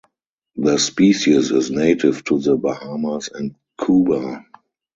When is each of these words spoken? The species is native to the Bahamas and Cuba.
The 0.55 0.79
species 0.79 1.51
is 1.51 1.69
native 1.69 2.23
to 2.23 2.39
the 2.39 2.57
Bahamas 2.57 3.29
and 3.31 3.53
Cuba. 3.79 4.43